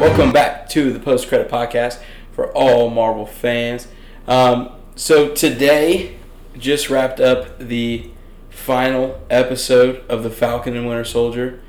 [0.00, 2.00] Welcome back to the Post Credit Podcast
[2.32, 3.86] for all Marvel fans.
[4.26, 6.16] Um, so today
[6.56, 8.10] just wrapped up the
[8.48, 11.60] final episode of the Falcon and Winter Soldier.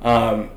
[0.00, 0.50] Um,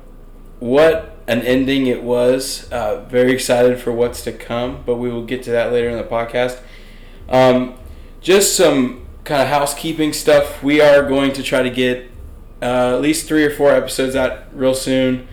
[0.60, 2.70] what an ending it was!
[2.70, 5.98] Uh, very excited for what's to come, but we will get to that later in
[5.98, 6.60] the podcast.
[7.28, 7.74] Um,
[8.20, 10.62] just some kind of housekeeping stuff.
[10.62, 12.08] We are going to try to get
[12.62, 15.26] uh, at least three or four episodes out real soon,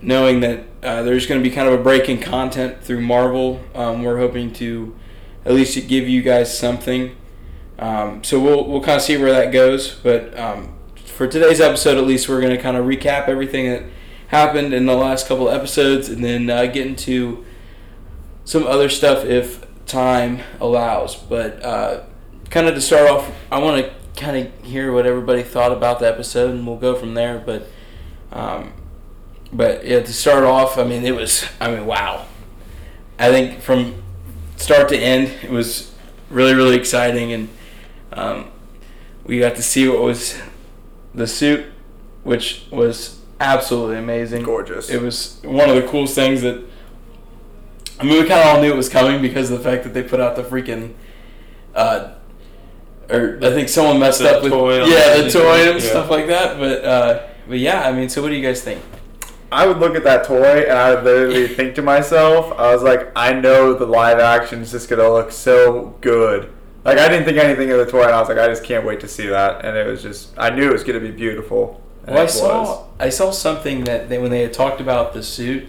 [0.00, 3.60] knowing that uh, there's going to be kind of a break in content through Marvel.
[3.74, 4.96] Um, we're hoping to
[5.44, 7.16] at least give you guys something.
[7.78, 9.94] Um, so we'll, we'll kind of see where that goes.
[9.94, 13.84] But um, for today's episode, at least, we're going to kind of recap everything that
[14.28, 17.44] happened in the last couple of episodes and then uh, get into
[18.44, 21.16] some other stuff if time allows.
[21.16, 22.04] But uh,
[22.48, 25.98] kind of to start off, I want to kind of hear what everybody thought about
[26.00, 27.38] the episode, and we'll go from there.
[27.38, 27.66] But
[28.32, 28.72] um,
[29.52, 32.26] but yeah, to start off, I mean, it was, I mean, wow.
[33.18, 34.02] I think from
[34.56, 35.92] start to end, it was
[36.30, 37.48] really, really exciting, and
[38.12, 38.50] um,
[39.24, 40.38] we got to see what was
[41.14, 41.66] the suit,
[42.22, 44.42] which was absolutely amazing.
[44.42, 44.88] Gorgeous.
[44.88, 46.64] It was one of the coolest things that.
[47.98, 49.92] I mean, we kind of all knew it was coming because of the fact that
[49.92, 50.94] they put out the freaking.
[51.74, 52.14] Uh,
[53.10, 55.82] or I think someone messed The up with toy on yeah the the toy and
[55.82, 55.90] yeah.
[55.90, 56.58] stuff like that.
[56.58, 58.82] But uh, but yeah, I mean, so what do you guys think?
[59.52, 62.82] I would look at that toy and I would literally think to myself, I was
[62.82, 66.52] like, I know the live action is just gonna look so good.
[66.84, 68.86] Like I didn't think anything of the toy, and I was like, I just can't
[68.86, 69.64] wait to see that.
[69.64, 71.80] And it was just, I knew it was gonna be beautiful.
[72.06, 72.88] And Well, I saw was.
[72.98, 75.68] I saw something that they, when they had talked about the suit,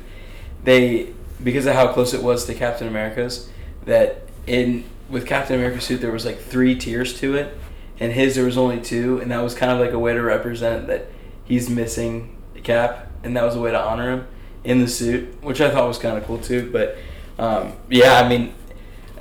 [0.63, 3.49] they because of how close it was to Captain America's,
[3.86, 7.58] that in with Captain America's suit there was like three tiers to it,
[7.99, 10.21] and his there was only two, and that was kind of like a way to
[10.21, 11.08] represent that
[11.43, 14.27] he's missing the cap, and that was a way to honor him
[14.64, 16.70] in the suit, which I thought was kind of cool too.
[16.71, 16.98] But
[17.39, 18.54] um, yeah, I mean,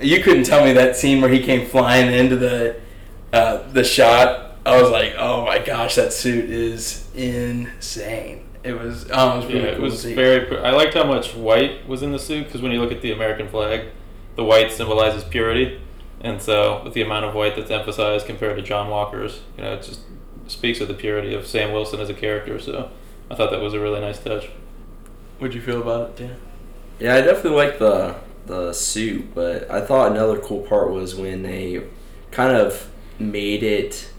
[0.01, 2.79] you couldn't tell me that scene where he came flying into the
[3.33, 4.57] uh, the shot.
[4.65, 8.45] I was like, oh my gosh, that suit is insane.
[8.63, 10.45] It was, oh, it was really Yeah, it cool was very.
[10.45, 13.01] pr- I liked how much white was in the suit because when you look at
[13.01, 13.87] the American flag,
[14.35, 15.81] the white symbolizes purity,
[16.19, 19.73] and so with the amount of white that's emphasized compared to John Walker's, you know,
[19.73, 20.01] it just
[20.47, 22.59] speaks of the purity of Sam Wilson as a character.
[22.59, 22.91] So
[23.31, 24.49] I thought that was a really nice touch.
[25.39, 26.35] What'd you feel about it, Dan?
[26.99, 28.15] Yeah, I definitely like the
[28.45, 31.83] the suit, but I thought another cool part was when they
[32.31, 34.11] kind of made it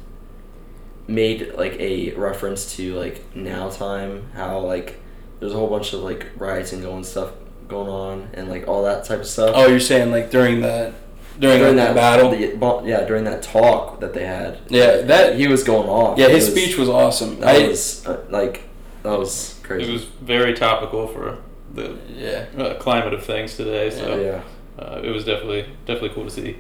[1.07, 5.01] made like a reference to like now time, how like
[5.41, 7.33] there's a whole bunch of like riots and going stuff
[7.69, 9.53] going on and like all that type of stuff.
[9.55, 10.95] Oh, you're saying like during that
[11.39, 12.31] during, during that, battle?
[12.31, 14.59] the- yeah, during that talk that they had.
[14.69, 16.19] Yeah, that- he was going off.
[16.19, 17.41] yeah, his was- speech was awesome.
[17.41, 18.63] That I, was uh, like
[19.03, 19.89] that was crazy.
[19.89, 21.39] It was very topical for
[21.75, 23.91] the yeah, uh, climate of things today.
[23.91, 24.43] So yeah.
[24.83, 26.59] uh, it was definitely definitely cool to see.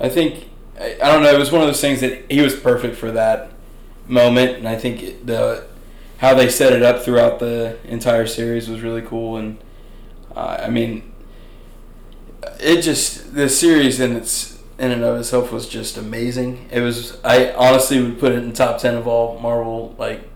[0.00, 0.48] I think
[0.78, 1.32] I, I don't know.
[1.32, 3.50] It was one of those things that he was perfect for that
[4.06, 5.66] moment, and I think it- the
[6.18, 9.36] how they set it up throughout the entire series was really cool.
[9.36, 9.58] And
[10.34, 11.12] uh, I mean,
[12.60, 16.68] it just the series in its in and of itself was just amazing.
[16.72, 20.28] It was I honestly would put it in top ten of all Marvel like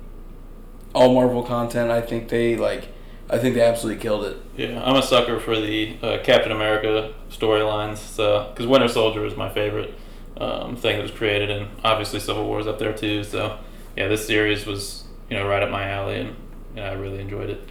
[0.95, 1.91] all Marvel content.
[1.91, 2.89] I think they like
[3.31, 4.37] I think they absolutely killed it.
[4.57, 7.99] Yeah, I'm a sucker for the uh, Captain America storylines.
[7.99, 9.95] So, because Winter Soldier is my favorite
[10.39, 13.23] um, thing that was created, and obviously Civil War is up there too.
[13.25, 13.59] So,
[13.97, 16.37] yeah, this series was you know right up my alley, and
[16.75, 17.69] you know, I really enjoyed it.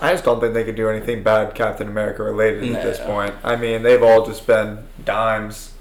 [0.00, 3.34] I just don't think they could do anything bad Captain America related at this point.
[3.42, 5.74] I mean, they've all just been dimes.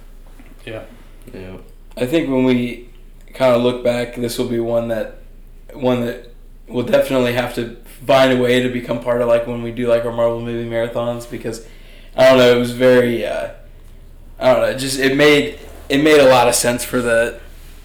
[0.65, 0.85] Yeah,
[1.31, 1.57] Yeah.
[1.95, 2.89] I think when we
[3.33, 5.19] kind of look back, this will be one that
[5.73, 6.28] one that
[6.69, 7.75] will definitely have to
[8.05, 10.69] find a way to become part of like when we do like our Marvel movie
[10.69, 11.65] marathons because
[12.15, 13.51] I don't know, it was very uh,
[14.39, 17.39] I don't know, just it made it made a lot of sense for the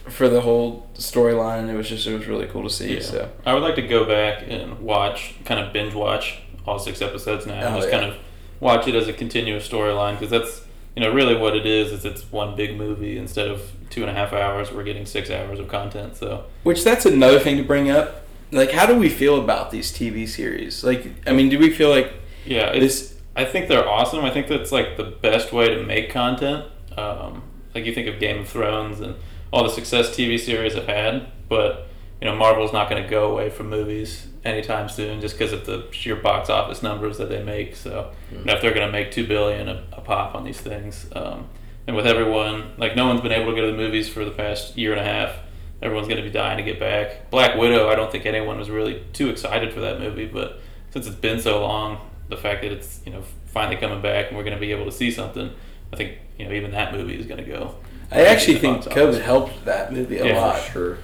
[0.09, 2.95] for the whole storyline it was just it was really cool to see.
[2.95, 3.01] Yeah.
[3.03, 7.01] So I would like to go back and watch, kind of binge watch all six
[7.03, 7.99] episodes now, and Oh, just yeah.
[8.01, 8.19] kind of
[8.61, 10.63] watch it as a continuous storyline because that's
[10.95, 11.91] you know really what it is.
[11.91, 14.71] Is it's one big movie instead of two and a half hours.
[14.71, 16.17] We're getting six hours of content.
[16.17, 18.24] So which that's another thing to bring up.
[18.55, 20.85] Like how do we feel about these TV series?
[20.85, 22.12] Like I mean, do we feel like
[22.45, 24.25] yeah, this I think they're awesome.
[24.25, 26.67] I think that's like the best way to make content.
[26.97, 27.43] Um,
[27.75, 29.17] like you think of Game of Thrones and
[29.53, 31.89] all the success TV series have had, but
[32.21, 35.67] you know Marvel's not going to go away from movies anytime soon just because of
[35.67, 37.75] the sheer box office numbers that they make.
[37.75, 40.61] So you know, if they're going to make two billion a, a pop on these
[40.61, 41.49] things, um,
[41.87, 44.31] and with everyone like no one's been able to go to the movies for the
[44.31, 45.39] past year and a half.
[45.85, 47.31] Everyone's going to be dying to get back.
[47.31, 50.61] Black Widow, I don't think anyone was really too excited for that movie, but
[50.91, 51.99] since it's been so long,
[52.29, 54.87] the fact that it's you know finally coming back and we're going to be able
[54.87, 55.51] to see something,
[55.93, 57.75] I think you know even that movie is going to go.
[58.11, 58.93] I actually think office.
[58.93, 60.63] COVID helped that movie a Yeah, lot.
[60.73, 60.99] Sure.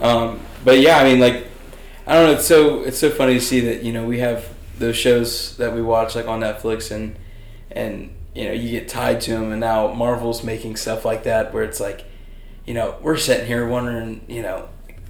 [0.00, 1.46] Um, but yeah, I mean, like,
[2.06, 2.32] I don't know.
[2.32, 5.74] It's so it's so funny to see that you know we have those shows that
[5.74, 7.16] we watch like on Netflix and
[7.70, 11.52] and you know you get tied to them, and now Marvel's making stuff like that
[11.52, 12.04] where it's like,
[12.66, 14.68] you know, we're sitting here wondering, you know,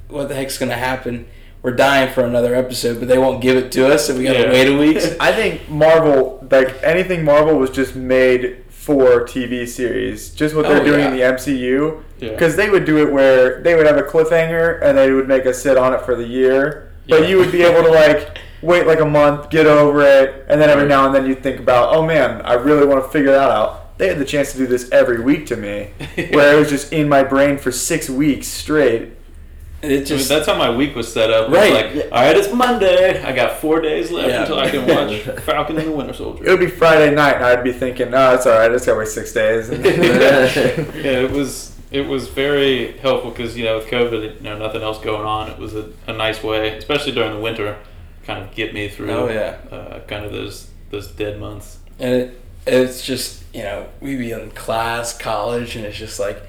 [0.08, 1.26] what the heck's gonna happen.
[1.62, 4.40] We're dying for another episode, but they won't give it to us, so we gotta
[4.40, 4.50] Yeah.
[4.50, 4.98] wait a week.
[5.20, 10.30] I think Marvel, like anything Marvel, was just made for TV series.
[10.30, 11.30] Just what they're Oh, doing in the yeah.
[11.32, 12.02] MCU.
[12.18, 12.30] Yeah.
[12.30, 15.46] Because they would do it where they would have a cliffhanger and they would make
[15.46, 16.88] us sit on it for the year.
[17.08, 17.28] But Yeah.
[17.28, 20.68] you would be able to like wait like a month, get over it, and then
[20.68, 23.50] every now and then you'd think about, oh man, I really want to figure that
[23.50, 23.81] out.
[24.02, 25.90] They had the chance to do this every week to me,
[26.32, 29.02] where it was just in my brain for six weeks straight.
[29.80, 31.44] It I mean, just that's how my week was set up.
[31.46, 31.72] It was Right.
[31.72, 32.02] Like, Yeah.
[32.10, 33.22] all right, it's Monday.
[33.22, 34.40] I got four days left Yeah.
[34.42, 36.44] until I can watch Falcon and the Winter Soldier.
[36.44, 38.68] It would be Friday night, and I'd be thinking, no, it's all right.
[38.68, 39.68] I just got to wait six days.
[39.70, 44.82] yeah, it was it was very helpful because you know with COVID, you know nothing
[44.82, 45.48] else going on.
[45.48, 47.78] It was a, a nice way, especially during the winter,
[48.24, 49.12] kind of get me through.
[49.12, 49.58] Oh, yeah.
[49.70, 51.78] uh, kind of those those dead months.
[52.00, 56.42] and it, it's just you know we be in class college and it's just like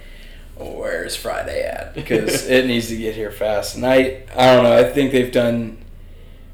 [0.56, 1.94] where's friday at?
[1.96, 3.76] Because it needs to get here fast.
[3.76, 5.78] And i i don't know i think they've done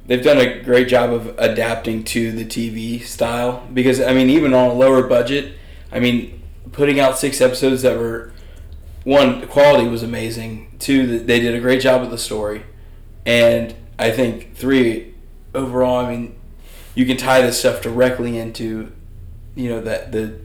[0.08, 3.68] they've done a great job of adapting to the tv style.
[3.74, 5.54] Because i mean even on a lower budget
[5.92, 6.42] i mean
[6.72, 8.32] putting out six episodes that were
[9.04, 10.76] one the quality was amazing.
[10.80, 12.64] Two they did a great job with the story.
[13.26, 15.14] And i think three
[15.54, 16.36] overall i mean
[16.96, 18.92] you can tie this stuff directly into
[19.56, 20.40] you know that the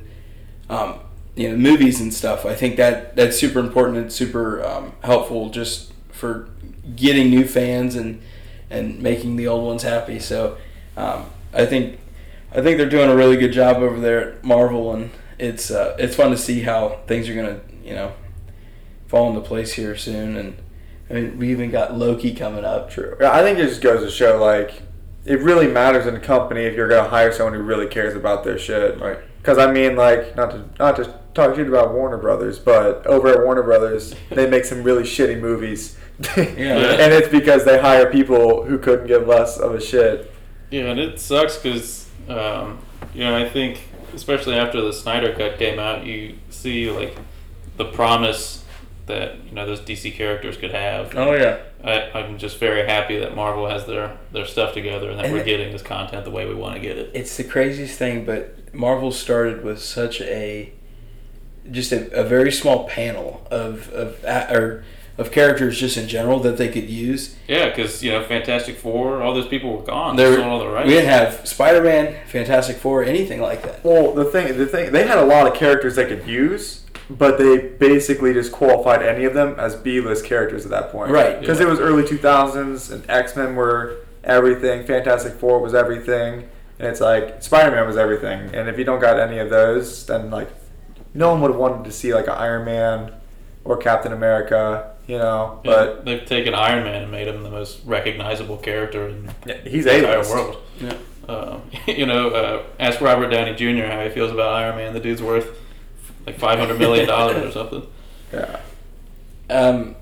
[0.68, 1.00] um,
[1.36, 5.50] you know movies and stuff i think that that's super important and super um, helpful
[5.50, 6.48] just for
[6.96, 8.20] getting new fans and
[8.70, 10.56] and making the old ones happy so
[10.96, 11.98] um, i think
[12.52, 15.96] i think they're doing a really good job over there at marvel and it's uh,
[15.98, 18.12] it's fun to see how things are gonna you know
[19.06, 20.56] fall into place here soon and
[21.10, 22.90] I mean, we even got Loki coming up.
[22.90, 23.16] True.
[23.20, 24.82] I think it just goes to show like
[25.24, 28.44] it really matters in a company if you're gonna hire someone who really cares about
[28.44, 29.00] their shit.
[29.00, 29.18] Right.
[29.38, 33.28] Because I mean, like, not to not to talk shit about Warner Brothers, but over
[33.28, 35.96] at Warner Brothers, they make some really shitty movies.
[36.36, 36.42] Yeah.
[36.44, 40.32] and it's because they hire people who couldn't give less of a shit.
[40.70, 42.78] Yeah, and it sucks because um,
[43.12, 43.80] you know I think
[44.14, 47.16] especially after the Snyder cut came out, you see like
[47.76, 48.64] the promise
[49.06, 51.14] that you know those DC characters could have.
[51.16, 51.58] Oh yeah.
[51.84, 55.34] I, I'm just very happy that Marvel has their their stuff together and that And
[55.34, 57.10] we're getting this content the way we want to get it.
[57.14, 60.72] It's the craziest thing, but Marvel started with such a
[61.70, 64.84] just a, a very small panel of of or
[65.16, 67.36] of characters just in general that they could use.
[67.46, 70.16] Yeah, because you know Fantastic Four, all those people were gone.
[70.16, 70.88] There, They sold all the rights.
[70.88, 73.84] we didn't have Spider Man, Fantastic Four, anything like that.
[73.84, 77.38] Well, the thing, the thing, they had a lot of characters they could use, but
[77.38, 81.10] they basically just qualified any of them as B-list characters at that point.
[81.10, 81.38] Right.
[81.40, 81.66] Because Yeah.
[81.66, 87.42] it was early 2000s, and X-Men were everything, Fantastic Four was everything, and it's like
[87.42, 88.54] Spider-Man was everything.
[88.54, 90.48] And if you don't got any of those, then like
[91.12, 93.12] no one would have wanted to see like an Iron Man
[93.64, 95.60] or Captain America, you know.
[95.64, 99.30] Yeah, But they've taken Iron Man and made him the most recognizable character in
[99.64, 100.30] he's the entire A-list.
[100.34, 100.56] world.
[100.80, 100.94] Yeah.
[101.28, 103.86] Uh, you know, uh, ask Robert Downey Jr.
[103.86, 104.92] how he feels about Iron Man.
[104.94, 105.58] The dude's worth
[106.26, 107.86] like five hundred million dollars or something.
[108.32, 108.60] Yeah.
[109.48, 109.94] Um,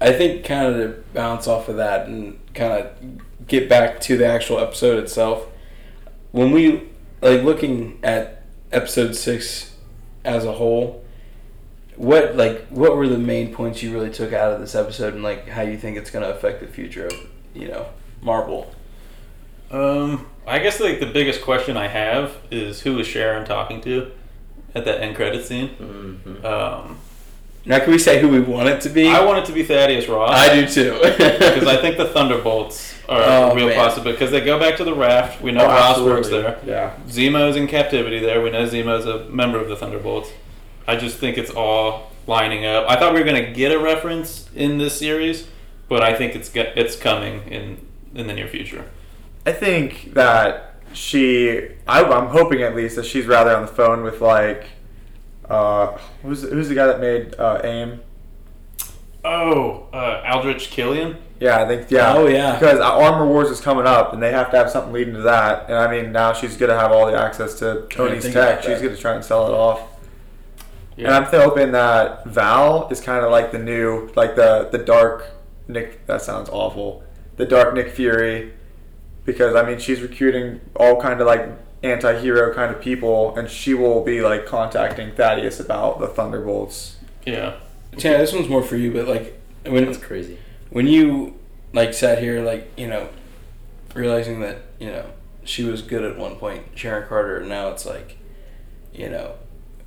[0.00, 4.16] I think kind of to bounce off of that and kind of get back to
[4.16, 5.46] the actual episode itself.
[6.32, 6.88] When we
[7.20, 9.76] like looking at episode six
[10.24, 11.04] as a whole,
[11.96, 15.22] what like what were the main points you really took out of this episode and
[15.22, 17.14] like how you think it's going to affect the future of
[17.54, 17.86] you know
[18.20, 18.74] Marvel?
[19.70, 24.12] Um, I guess like the biggest question I have is who is Sharon talking to
[24.74, 25.68] at that end credit scene?
[25.68, 26.98] hmm Um,
[27.64, 29.08] Now, can we say who we want it to be?
[29.08, 30.30] I want it to be Thaddeus Ross.
[30.32, 30.92] I do too.
[31.02, 33.76] because I think the Thunderbolts are Oh, a real man.
[33.76, 35.40] possibility because they go back to the raft.
[35.42, 36.14] We know Oh, Ross absolutely.
[36.14, 36.58] works there.
[36.64, 36.94] Yeah.
[37.08, 38.40] Zemo's in captivity there.
[38.42, 40.30] We know Zemo's a member of the Thunderbolts.
[40.86, 42.86] I just think it's all lining up.
[42.88, 45.48] I thought we were going to get a reference in this series,
[45.88, 47.78] but I think it's get, it's coming in
[48.14, 48.84] in the near future.
[49.44, 50.65] I think that
[50.96, 54.66] she, I, I'm hoping at least that she's rather on the phone with like,
[55.48, 58.00] uh, who's who's the guy that made uh, AIM?
[59.24, 61.18] Oh, uh, Aldrich Killian.
[61.40, 62.14] Yeah, I think yeah.
[62.14, 62.54] Oh, yeah.
[62.54, 65.64] Because Armor Wars is coming up, and they have to have something leading to that.
[65.68, 68.62] And I mean, now she's gonna have all the access to Tony's tech.
[68.62, 69.80] She's gonna try and sell it off.
[70.96, 71.08] Yeah.
[71.08, 75.30] And I'm hoping that Val is kind of like the new, like the the dark
[75.68, 76.06] Nick.
[76.06, 77.02] That sounds awful.
[77.36, 78.54] The dark Nick Fury.
[79.26, 81.46] Because I mean she's recruiting all kind of like
[81.82, 86.96] anti-hero kind of people, and she will be like contacting Thaddeus about the Thunderbolts.
[87.26, 87.56] Yeah.
[87.98, 90.38] Chan, this one's more for you, but like when That's crazy.
[90.70, 91.34] when you
[91.72, 93.08] like sat here, like you know,
[93.94, 95.06] realizing that you know
[95.44, 98.18] she was good at one point, Sharon Carter, and now it's like,
[98.92, 99.34] you know,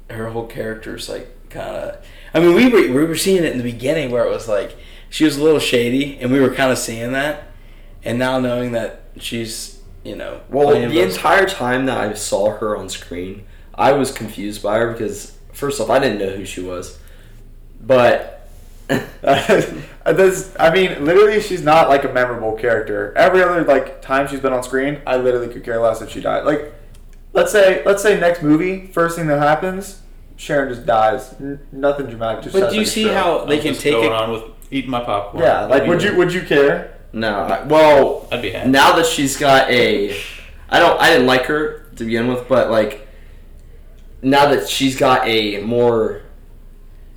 [0.09, 2.05] her whole character's like kind of.
[2.33, 4.75] I mean, we were we were seeing it in the beginning where it was like
[5.09, 7.48] she was a little shady, and we were kind of seeing that,
[8.03, 12.51] and now knowing that she's you know Well, the those- entire time that I saw
[12.57, 16.45] her on screen, I was confused by her because first off, I didn't know who
[16.45, 16.97] she was,
[17.81, 18.35] but
[19.21, 23.13] This, I mean, literally, she's not like a memorable character.
[23.15, 26.19] Every other like time she's been on screen, I literally could care less if she
[26.21, 26.45] died.
[26.45, 26.73] Like,
[27.33, 30.01] let's say, let's say next movie, first thing that happens,
[30.35, 31.35] Sharon just dies.
[31.39, 32.43] N- nothing dramatic.
[32.45, 33.15] Just But do you like, see stroke.
[33.17, 34.11] how they I'm can just take going it?
[34.13, 35.43] on with eating my popcorn.
[35.43, 36.95] Yeah, like, would you would you care?
[37.13, 37.39] No.
[37.39, 38.69] I- Well, I'd be happy.
[38.69, 40.15] now that she's got a,
[40.69, 43.07] I don't, I didn't like her to begin with, but like,
[44.21, 46.21] now that she's got a more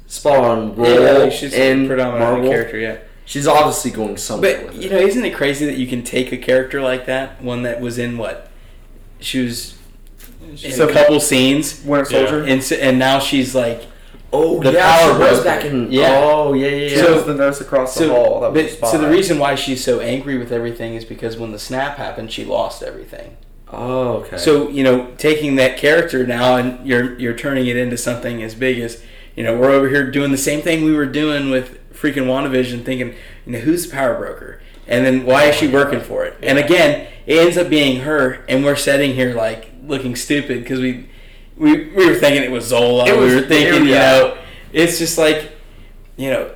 [0.07, 2.99] spot on role Yeah, like she's in a predominant Marvel, character, yeah.
[3.25, 4.93] she's obviously going somewhere But with you it.
[4.93, 7.99] know, isn't it crazy that you can take a character like that, one that was
[7.99, 8.49] in what,
[9.21, 9.77] she was
[10.63, 12.19] in a couple scenes, Winter Yeah.
[12.29, 12.45] Soldier.
[12.45, 13.83] and and now she's like
[14.33, 15.91] oh, the yeah, power she was back in.
[15.93, 16.21] Yeah.
[16.25, 17.03] Oh, yeah, yeah, She yeah.
[17.03, 18.09] So- was the nurse across the so.
[18.15, 18.41] hall.
[18.41, 21.53] That was but- so the reason why she's so angry with everything is because when
[21.53, 23.37] the snap happened, she lost everything.
[23.73, 24.37] oh, okay.
[24.39, 28.55] So you know, taking that character now and you're you're turning it into something as
[28.55, 29.03] big as
[29.35, 32.85] you know, we're over here doing the same thing we were doing with freaking WandaVision,
[32.85, 33.15] thinking,
[33.47, 36.37] you know, who's the power broker, and then why is she working for it?
[36.43, 40.81] And again, it ends up being her, and we're sitting here like looking stupid because
[40.81, 41.09] we,
[41.63, 43.07] we we were thinking it was Zola.
[43.09, 44.37] It was- we were thinking, you know,
[44.73, 45.53] it's just like,
[46.17, 46.51] you know.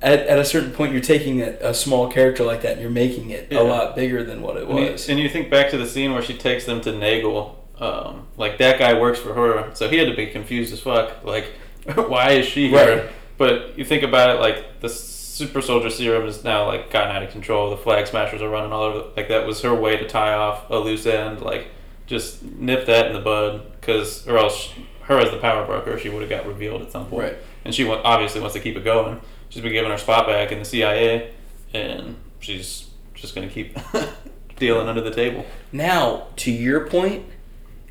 [0.00, 2.88] At, at a certain point, you're taking a, a small character like that and you're
[2.88, 3.62] making it Yeah.
[3.62, 5.08] a lot bigger than what it And you, was.
[5.08, 7.56] and you think back to the scene where she takes them to Nagel.
[7.80, 11.24] Um, like that guy works for her, so he had to be confused as fuck.
[11.24, 11.46] Like,
[11.96, 12.96] why is she here?
[13.02, 13.10] Right.
[13.38, 17.24] But you think about it, like the super soldier serum is now like gotten out
[17.24, 17.70] of control.
[17.70, 19.08] The flag smashers are running all over.
[19.16, 21.40] Like that was her way to tie off a loose end.
[21.40, 21.66] Like,
[22.08, 24.72] just nip that in the bud, because or else
[25.02, 27.22] her as the power broker, she would have got revealed at some point.
[27.22, 27.36] Right.
[27.64, 29.20] And she wa- obviously wants to keep it going.
[29.50, 31.32] She's been given her spot back in the CIA,
[31.72, 33.76] and she's just gonna keep
[34.56, 35.46] dealing under the table.
[35.72, 37.26] Now, to your point,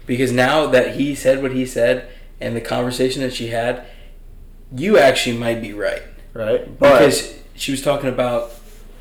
[0.06, 2.10] because now that he said what he said
[2.40, 3.86] and the conversation that she had,
[4.76, 6.02] you actually might be right.
[6.34, 6.78] right?
[6.80, 8.52] But Because she was talking about.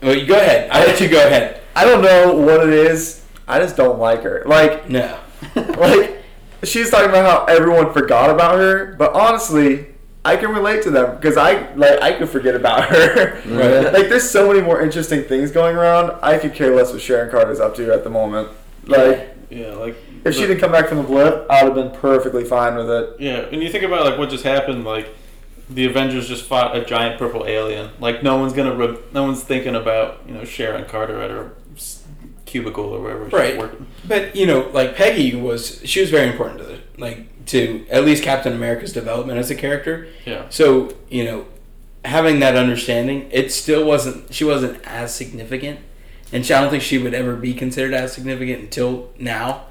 [0.03, 0.71] Well, you go ahead.
[0.71, 1.61] I'll let you go ahead.
[1.75, 3.25] I don't know what it is.
[3.49, 4.43] I just don't like her.
[4.47, 5.19] Like, No.
[5.55, 6.23] like
[6.65, 9.87] she's talking about how everyone forgot about her, but honestly,
[10.25, 13.41] I can relate to them because I like I could forget about her.
[13.47, 13.93] Right.
[13.93, 16.19] like, there's so many more interesting things going around.
[16.23, 18.49] I could care less what Sharon Carter's up to at the moment.
[18.87, 22.45] Like, Yeah, like if she didn't come back from the blip, I'd have been perfectly
[22.45, 23.21] fine with it.
[23.21, 25.15] Yeah, and you think about like what just happened, like
[25.71, 27.91] the Avengers just fought a giant purple alien.
[28.01, 31.45] Like no one's gonna, re- no one's thinking about you know Sharon Carter at her
[31.45, 31.53] s-
[32.47, 33.59] cubicle or wherever she's Right.
[33.59, 33.87] working.
[34.07, 35.81] But, you know, like Peggy was.
[35.85, 36.79] She was very important to the.
[36.99, 40.09] Like, to at least Captain America's development as a character.
[40.25, 41.47] Yeah, So, you know,
[42.05, 45.79] having that understanding, it still wasn't, she wasn't as significant.
[46.33, 49.67] And she, I don't think she would ever be considered as significant until now.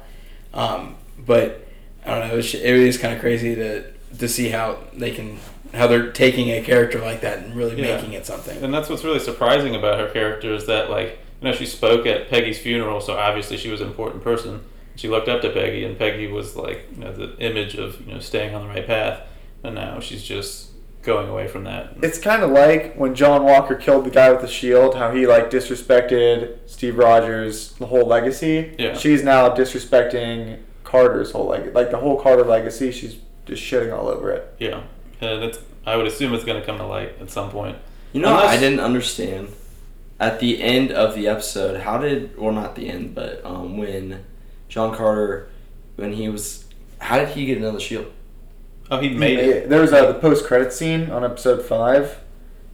[0.54, 1.66] Um, but
[2.06, 3.84] I don't know, it was, it is kind of crazy to,
[4.20, 5.38] to see how they can,
[5.74, 7.96] how they're taking a character like that and really Yeah.
[7.96, 8.62] making it something.
[8.64, 12.06] and that's what's really surprising about her character is that like you know she spoke
[12.06, 14.64] at Peggy's funeral, so obviously she was an important person.
[14.96, 18.14] She looked up to Peggy, and Peggy was like you know the image of you
[18.14, 19.20] know staying on the right path,
[19.62, 20.70] and now she's just
[21.02, 21.94] going away from that.
[22.02, 25.26] It's kind of like when John Walker killed the guy with the shield, how he
[25.26, 28.74] like disrespected Steve Rogers' the whole legacy.
[28.78, 28.96] Yeah.
[28.96, 31.72] She's now disrespecting Carter's whole legacy.
[31.72, 34.54] Like the whole Carter legacy, she's just shitting all over it.
[34.58, 34.82] Yeah,
[35.20, 37.78] and it's I would assume it's going to come to light at some point.
[38.12, 39.48] You know, Unless- I didn't understand
[40.18, 41.80] at the end of the episode.
[41.80, 44.24] How did, well, not the end, but um, when
[44.68, 45.48] John Carter,
[45.96, 46.64] when he was,
[46.98, 48.12] how did he get another shield?
[48.90, 49.68] Oh, he made it.
[49.68, 52.20] There was uh, the post credit scene on episode five.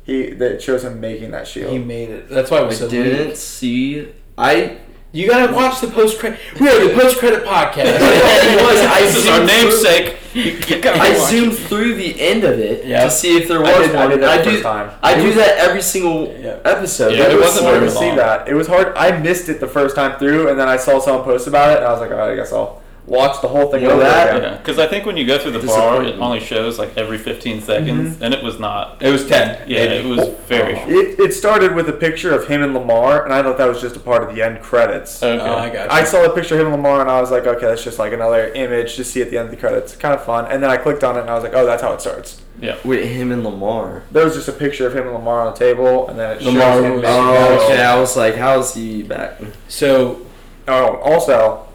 [0.05, 1.73] He that shows him making that shield.
[1.73, 2.29] He made it.
[2.29, 3.37] That's why it I was so didn't weak.
[3.37, 4.09] see.
[4.37, 4.79] I
[5.15, 6.41] You gotta watch the post credit.
[6.59, 7.99] We are the post credit podcast.
[8.01, 10.17] It I this is our zoomed through- namesake.
[10.33, 10.43] You,
[10.77, 13.05] you gotta I zoomed through the end of it Yeah.
[13.05, 14.09] to see if there was I did- I one.
[14.09, 14.63] did and that I do.
[14.63, 14.91] time.
[15.03, 16.57] I do that every single Yeah.
[16.65, 17.13] episode.
[17.13, 18.49] Yeah, it it was wasn't hard very to see that.
[18.49, 18.97] It was hard.
[18.97, 21.77] I missed it the first time through, and then I saw someone post about it,
[21.79, 23.95] and I was like, all right, I guess I'll watch the whole thing You know
[23.95, 24.37] over that?
[24.37, 24.53] again.
[24.53, 27.19] Yeah, because I think when you go through the bar, it only shows like every
[27.19, 28.23] 15 seconds, Mm-hmm.
[28.25, 29.03] and it was not.
[29.03, 29.69] It was ten.
[29.69, 30.89] Yeah, it was very short.
[30.91, 33.81] It, it started with a picture of him and Lemar, and I thought that was
[33.81, 35.23] just a part of the end credits.
[35.23, 35.43] Okay.
[35.45, 35.91] Oh, I got you.
[35.91, 37.99] I saw the picture of him and Lemar, and I was like, okay, that's just
[37.99, 39.97] like another image to see at the end of the credits.
[39.97, 40.47] Kind of fun.
[40.51, 42.41] And then I clicked on it, and I was like, oh, that's how it starts.
[42.61, 42.77] yeah.
[42.85, 44.03] With him and Lemar.
[44.13, 46.43] There was just a picture of him and Lemar on the table, and then it
[46.43, 47.83] Lemar shows him was- Oh, okay.
[47.83, 49.41] I was like, how is he back?
[49.69, 50.25] So
[50.69, 51.67] Oh, also,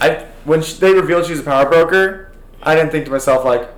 [0.00, 2.32] I when sh they revealed she was a power broker,
[2.62, 3.68] I didn't think to myself like,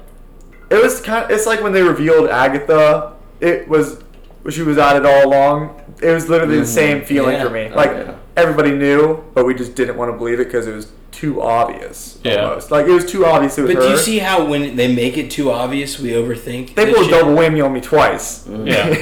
[0.71, 1.25] it was kind.
[1.25, 3.13] Of, it's like when they revealed Agatha.
[3.41, 4.03] It was
[4.51, 5.81] she was at it all along.
[6.03, 6.67] It was literally the Mhm.
[6.67, 7.45] same feeling Yeah.
[7.45, 7.71] for me.
[7.73, 8.13] Oh, Like yeah.
[8.37, 12.19] everybody knew, but we just didn't want to believe it because it was too obvious.
[12.25, 12.49] Yeah.
[12.49, 13.57] Almost like it was too obvious.
[13.59, 16.75] It was But do you see how when they make it too obvious, we overthink?
[16.75, 18.45] they this pulled double whammy on me twice.
[18.65, 18.97] Yeah.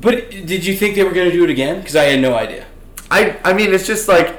[0.00, 1.78] But did you think they were going to do it again?
[1.80, 2.64] Because I had no idea.
[3.10, 4.34] I I mean, it's just like No.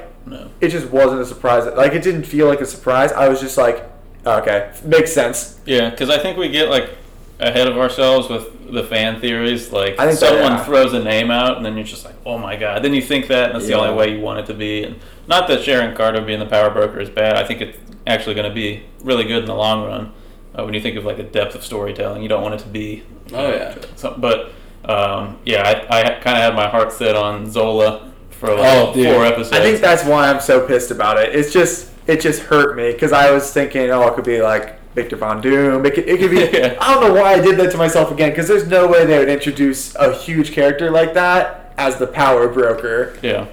[0.61, 1.65] It just wasn't a surprise.
[1.75, 3.11] Like it didn't feel like a surprise.
[3.11, 3.83] I was just like,
[4.25, 5.59] okay, makes sense.
[5.65, 6.91] Yeah, because I think we get like
[7.39, 9.71] ahead of ourselves with the fan theories.
[9.71, 10.63] Like I think so, someone yeah.
[10.63, 13.27] throws a name out, and then you're just like, "Oh my god!" Then you think
[13.27, 14.83] that, and that's the only way you want it to be.
[14.83, 17.35] And not that Sharon Carter being the power broker is bad.
[17.35, 20.13] I think it's actually going to be really good in the long run.
[20.53, 22.67] Uh, when you think of like a depth of storytelling, you don't want it to
[22.67, 23.03] be.
[23.33, 23.77] Oh, yeah.
[23.95, 24.51] So, but
[24.83, 28.10] um, yeah, I, I kind of had my heart set on Zola
[28.41, 29.13] for like Oh, dude.
[29.15, 29.53] four episodes.
[29.53, 31.33] I think that's why I'm so pissed about it.
[31.33, 34.77] It's just it just hurt me because I was thinking, oh, it could be like
[34.95, 35.85] Victor Von Doom.
[35.85, 36.57] It could, it could be.
[36.57, 36.77] Yeah.
[36.81, 39.19] I don't know why I did that to myself again because there's no way they
[39.19, 43.15] would introduce a huge character like that as the power broker.
[43.21, 43.45] yeah.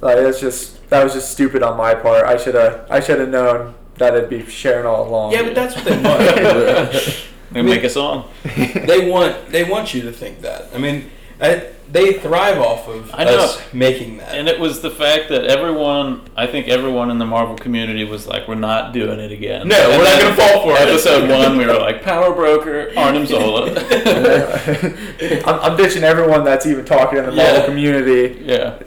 [0.00, 2.24] Like that's just that was just stupid on my part.
[2.26, 5.32] I should have I should have known that it'd be Sharon all along.
[5.32, 7.24] Yeah, but that's what they want.
[7.52, 8.28] They make a song.
[8.56, 10.68] they want they want you to think that.
[10.74, 13.38] I mean, I, they thrive off of I know.
[13.38, 14.34] us making that.
[14.34, 18.26] And it was the fact that everyone, I think everyone in the Marvel community was
[18.26, 20.88] like, "We're not doing it again." No, And we're not gonna fall for it.
[20.88, 23.70] Episode one, we were like, "Power Broker, Arnim Zola."
[25.46, 27.66] I'm, I'm ditching everyone that's even talking in the Marvel Yeah.
[27.66, 28.42] community.
[28.44, 28.78] yeah,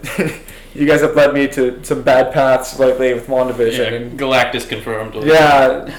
[0.74, 3.36] you guys have led me to some bad paths lately with yeah.
[3.36, 3.94] WandaVision.
[3.96, 5.16] and Galactus confirmed.
[5.24, 5.96] Yeah,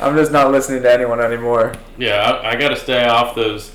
[0.00, 1.74] I'm just not listening to anyone anymore.
[1.98, 2.22] yeah.
[2.42, 3.72] I, I got to stay off those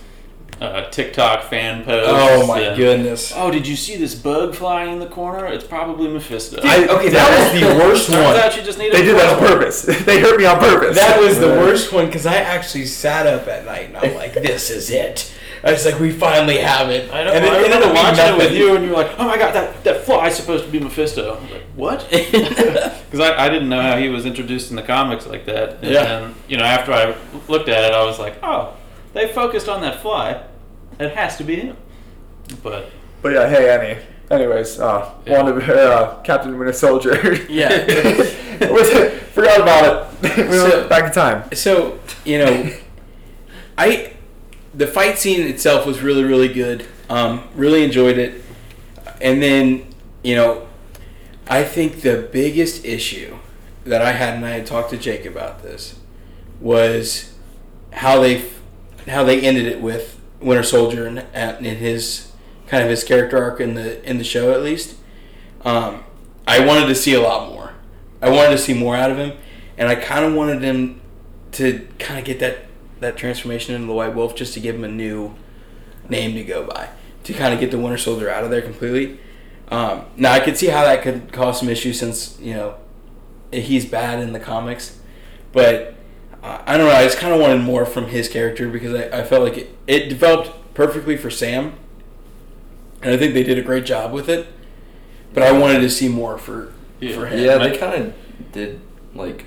[0.62, 2.08] uh, TikTok fan posts.
[2.12, 3.34] oh my and, goodness.
[3.36, 5.46] Oh, did you see this bug flying in the corner?
[5.48, 6.60] It's probably Mephisto.
[6.64, 8.36] I- okay, that was the worst Turns one.
[8.38, 9.82] out you just need They did that on purpose.
[10.06, 10.96] they hurt me on purpose.
[10.98, 14.34] That was the worst one because I actually sat up at night and I'm like,
[14.34, 15.32] "This is it."
[15.64, 17.32] I was like, "We finally have it." I know.
[17.34, 19.12] And I it ended remember up being watching it with you, and you were like,
[19.20, 22.08] "Oh my god, that that fly's supposed to be Mephisto." I'm like, "What?"
[23.06, 25.80] Because I, I didn't know how he was introduced in the comics like that.
[25.82, 26.04] And Yeah.
[26.04, 27.16] then, you know, after I
[27.48, 28.74] looked at it, I was like, "Oh,
[29.16, 30.44] they focused on that fly.
[31.00, 31.78] It has to be him."
[32.62, 32.92] But
[33.24, 34.02] But yeah, hey Annie.
[34.30, 35.42] Anyways, uh, Yeah.
[35.44, 37.16] Wanda, uh, Captain Winter Soldier.
[37.50, 37.70] Yeah.
[39.36, 40.38] Forgot about it.
[40.50, 41.44] we So- went back in time.
[41.54, 42.72] So you know,
[43.78, 44.14] I
[44.74, 46.86] the fight scene itself was really really good.
[47.10, 48.42] Um, really enjoyed it,
[49.22, 49.86] and then
[50.24, 50.68] you know,
[51.48, 53.38] I think the biggest issue
[53.86, 56.00] that I had, and I had talked to Jake about this,
[56.60, 57.34] was
[57.94, 58.44] how they
[59.08, 62.32] how they ended it with Winter Soldier and, in his
[62.68, 64.98] kind of his character arc in the in the show at least.
[65.64, 66.04] Um,
[66.48, 67.74] I wanted to see a lot more.
[68.22, 69.38] I wanted to see more out of him,
[69.78, 71.02] and I kind of wanted him
[71.54, 72.66] to kind of get that
[73.00, 75.36] that transformation into the White Wolf just to give him a new
[76.10, 76.90] name to go by
[77.24, 79.20] to kind of get the Winter Soldier out of there completely.
[79.70, 82.76] Um, now I could see how that could cause some issues since you know
[83.52, 85.00] he's bad in the comics,
[85.52, 85.95] but
[86.66, 86.94] I don't know.
[86.94, 89.78] I just kind of wanted more from his character because I, I felt like it,
[89.88, 91.74] it developed perfectly for Sam,
[93.02, 94.48] and I think they did a great job with it.
[95.34, 97.16] But I wanted to see more for Yeah.
[97.16, 97.40] for him.
[97.40, 98.14] Yeah, they kind of
[98.52, 98.80] did
[99.14, 99.46] like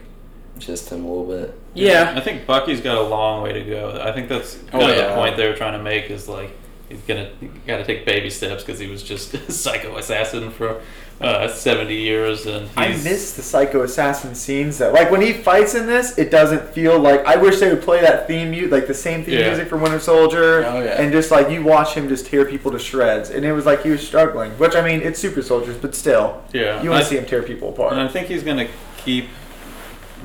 [0.59, 1.59] just him a little bit.
[1.75, 2.15] Yeah.
[2.17, 3.99] I think Bucky's got a long way to go.
[4.03, 5.09] I think that's Oh, kind of yeah.
[5.09, 6.51] the point they were trying to make is like
[6.89, 7.31] he's gonna
[7.67, 10.83] got to take baby steps because he was just a psycho assassin for
[11.21, 14.93] uh, seventy years, and I miss the Psycho Assassin scenes though.
[14.93, 17.25] Like when he fights in this, it doesn't feel like.
[17.27, 19.49] I wish they would play that theme music, like the same theme Yeah.
[19.49, 21.01] music for Winter Soldier, Oh, yeah.
[21.03, 23.83] and just like you watch him just tear people to shreds, and it was like
[23.83, 24.53] he was struggling.
[24.53, 27.43] Which I mean, it's super soldiers, but still, Yeah, you want to see him tear
[27.43, 27.93] people apart.
[27.95, 29.27] And I think he's gonna keep,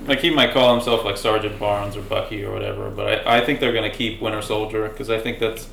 [0.06, 3.46] like he might call himself like Sergeant Barnes or Bucky or whatever, but I, I
[3.46, 5.68] think they're gonna keep Winter Soldier because I think that's,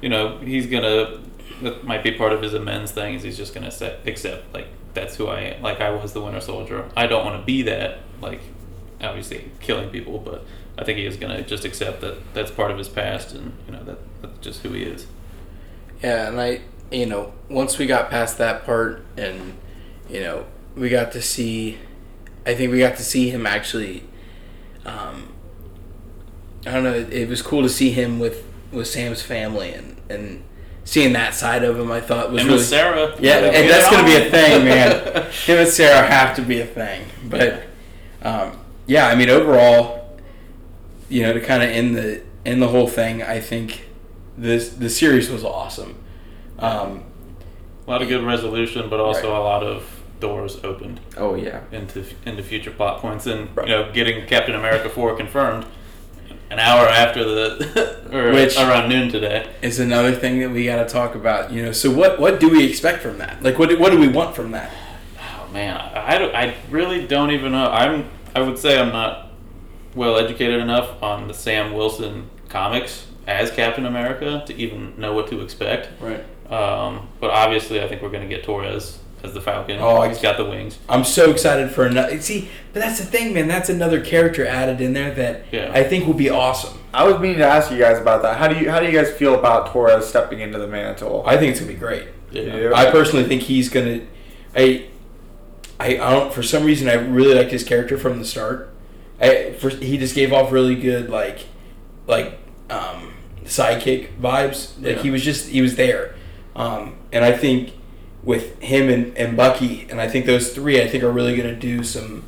[0.00, 1.18] you know, he's gonna
[1.62, 4.68] that might be part of his amends thing is he's just gonna set, accept like
[4.94, 5.62] that's who I am.
[5.62, 6.88] Like I was the Winter Soldier.
[6.96, 7.98] I don't want to be that.
[8.20, 8.40] Like
[9.00, 10.44] obviously killing people, but
[10.76, 13.72] I think he is gonna just accept that that's part of his past and you
[13.72, 15.06] know that that's just who he is.
[16.02, 19.54] Yeah, and I, you know, once we got past that part, and
[20.08, 21.78] you know, we got to see
[22.46, 24.04] I think we got to see him actually.
[24.84, 25.32] Um,
[26.66, 26.94] I don't know.
[26.94, 30.42] It, it was cool to see him with with Sam's family and and
[30.90, 31.92] seeing that side of him.
[31.92, 33.14] I thought was And really Sarah.
[33.20, 35.30] yeah, and that's gonna be a thing, man.
[35.30, 37.04] Him and Sarah have to be a thing.
[37.24, 37.62] But
[38.22, 40.18] um, yeah, I mean, overall,
[41.08, 43.86] you know, to kind of end the end the whole thing, I think
[44.36, 45.94] this the series was awesome.
[46.58, 47.04] Um,
[47.86, 49.38] a lot of good resolution, but also Right.
[49.38, 49.84] a lot of
[50.18, 51.60] doors opened Oh yeah.
[51.70, 53.68] into into future plot points, and Right.
[53.68, 55.66] you know, getting Captain America four confirmed
[56.50, 59.48] an hour after the or Which- around noon today.
[59.62, 61.52] is another thing that we got to talk about.
[61.52, 63.42] You know, so what what do we expect from that?
[63.42, 64.70] Like, what do, what do we want from that?
[65.18, 67.70] Oh man, I, I, I really don't even know.
[67.70, 69.28] I'm I would say I'm not
[69.94, 75.28] well educated enough on the Sam Wilson comics as Captain America to even know what
[75.28, 75.88] to expect.
[76.00, 76.24] Right.
[76.52, 79.78] Um, but obviously, I think we're going to get Torres as the Falcon.
[79.80, 80.78] Oh, I- he's got the wings.
[80.88, 82.20] I'm so excited for another.
[82.20, 83.48] See, but that's the thing, man.
[83.48, 85.70] That's another character added in there that Yeah.
[85.72, 86.78] I think will be awesome.
[86.92, 88.36] I was meaning to ask you guys about that.
[88.38, 91.22] How do you how do you guys feel about Torres stepping into the mantle?
[91.26, 92.04] I think it's gonna be great.
[92.32, 92.56] Yeah.
[92.56, 92.70] Yeah.
[92.74, 94.00] I personally think he's gonna.
[94.56, 94.86] I,
[95.78, 96.32] I, I don't.
[96.32, 98.72] For some reason, I really liked his character from the start.
[99.20, 101.40] I, for, he just gave off really good like,
[102.06, 102.38] like,
[102.70, 103.12] um,
[103.44, 104.76] sidekick vibes.
[104.82, 105.02] Like Yeah.
[105.02, 106.14] he was just he was there,
[106.56, 107.72] um, and I think
[108.22, 111.54] with him and, and Bucky, and I think those three, I think are really gonna
[111.54, 112.24] do some,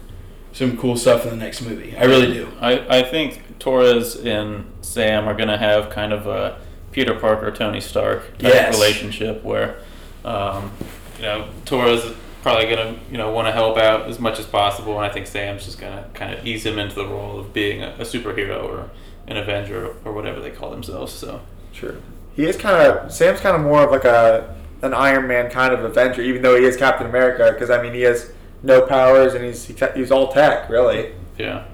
[0.53, 1.97] some cool stuff in the next movie.
[1.97, 2.49] I really do.
[2.61, 6.59] I, I think Torres and Sam are going to have kind of a
[6.91, 8.75] Peter Parker, Tony Stark type Yes.
[8.75, 9.79] relationship where,
[10.25, 10.73] um,
[11.17, 14.39] you know, Torres is probably going to, you know, want to help out as much
[14.39, 14.97] as possible.
[15.01, 17.55] And I think Sam's just going to kind of ease him into the role of
[17.55, 18.91] being a, a superhero or
[19.29, 21.13] an Avenger or whatever they call themselves.
[21.13, 21.41] So,
[21.73, 21.95] Sure.
[22.35, 25.73] He is kind of Sam's kind of more of like a an Iron Man kind
[25.73, 27.51] of Avenger, even though he is Captain America.
[27.53, 29.64] Because I mean, he has no powers and he's
[29.95, 31.12] he's all tech, really.
[31.38, 31.64] yeah.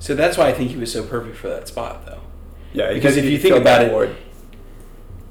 [0.00, 2.20] So that's why I think he was so perfect for that spot, though.
[2.72, 4.14] Yeah, Because if you think about it- void.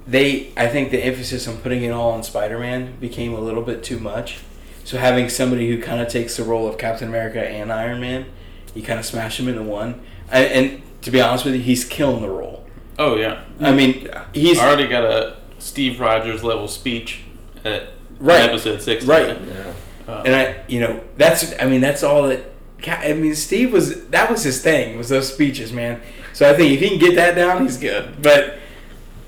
[0.08, 3.84] they I think the emphasis on putting it all on Spider-Man became a little bit
[3.84, 4.40] too much.
[4.84, 8.26] So having somebody who kind of takes the role of Captain America and Iron Man,
[8.74, 10.02] you kind of smash them into one.
[10.32, 12.66] And, and to be honest with you, he's killing the role.
[12.98, 13.44] Oh, yeah.
[13.60, 14.26] I mean, Yeah.
[14.34, 17.22] he's I already got a Steve Rogers level speech
[17.66, 17.90] at
[18.20, 18.42] Right.
[18.50, 19.06] episode six.
[19.06, 19.28] Right.
[19.48, 19.74] Yeah.
[20.08, 22.52] Uh, and I you know that's I mean that's all that.
[22.88, 26.02] I mean Steve was that was his thing was those speeches, man.
[26.34, 28.22] So I think if he can get that down, he's good.
[28.22, 28.60] But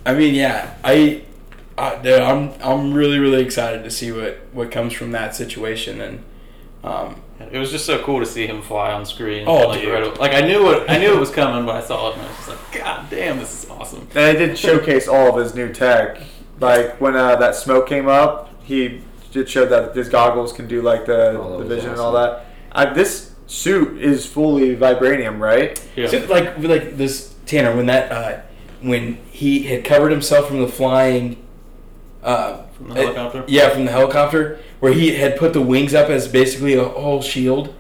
[0.06, 1.24] I mean, yeah, I.
[1.78, 6.02] I dude, I'm I'm really really excited to see what what comes from that situation
[6.02, 6.24] and
[6.84, 7.22] um,
[7.52, 9.46] It was just so cool to see him fly on screen.
[9.48, 9.94] Oh, like, dude.
[9.94, 10.90] right- like I knew it.
[10.90, 13.10] I knew it was coming, but I saw it and I was just like, God
[13.10, 14.02] damn, this is awesome.
[14.02, 16.22] And they did showcase all of his new tech.
[16.60, 20.82] Like when uh, that smoke came up, he did show that his goggles can do
[20.82, 22.46] like the, Oh, the was vision and all that.
[22.72, 25.82] I, this suit is fully vibranium, right?
[25.96, 26.08] Yeah.
[26.08, 28.42] So, like like this Tanner when that uh,
[28.82, 31.44] when he had covered himself from the flying
[32.24, 33.44] uh, From the helicopter?
[33.48, 37.22] yeah from the helicopter where he had put the wings up as basically a whole
[37.22, 37.74] shield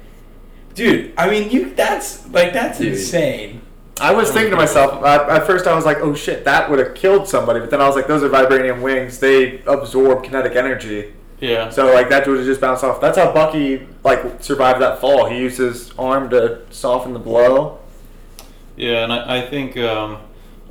[0.75, 2.89] dude I mean you that's like that's Dude.
[2.93, 3.61] insane
[4.01, 5.67] I was thinking to myself at, at first.
[5.67, 8.07] I was like, "Oh shit, that would have killed somebody." But then I was like,
[8.07, 9.19] "Those are vibranium wings.
[9.19, 11.69] They absorb kinetic energy, Yeah.
[11.69, 15.25] so like that would have just bounced off." That's how Bucky like survived that fall.
[15.25, 17.77] He used his arm to soften the blow.
[18.77, 20.19] Yeah, and I, I think um,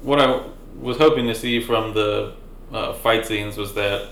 [0.00, 0.40] what I
[0.80, 2.32] was hoping to see from the
[2.72, 4.08] uh, fight scenes was that